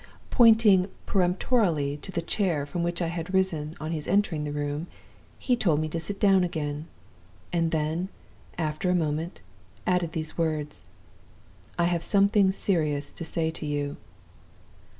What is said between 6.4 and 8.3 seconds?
again; and then,